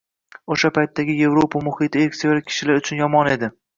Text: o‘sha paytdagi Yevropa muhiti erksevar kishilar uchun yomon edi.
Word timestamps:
o‘sha 0.53 0.69
paytdagi 0.77 1.17
Yevropa 1.19 1.61
muhiti 1.67 2.03
erksevar 2.07 2.43
kishilar 2.49 2.81
uchun 2.85 3.03
yomon 3.03 3.31
edi. 3.37 3.51